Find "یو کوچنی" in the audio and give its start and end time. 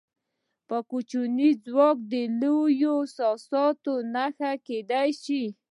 0.69-1.49